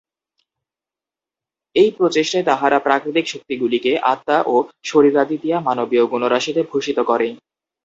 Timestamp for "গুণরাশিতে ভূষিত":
6.11-6.97